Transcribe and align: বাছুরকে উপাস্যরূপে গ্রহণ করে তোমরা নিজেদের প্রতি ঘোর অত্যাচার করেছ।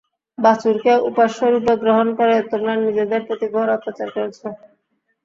বাছুরকে 0.37 0.93
উপাস্যরূপে 1.09 1.73
গ্রহণ 1.83 2.07
করে 2.19 2.35
তোমরা 2.51 2.73
নিজেদের 2.85 3.21
প্রতি 3.27 3.47
ঘোর 3.53 3.67
অত্যাচার 3.75 4.07
করেছ। 4.15 4.39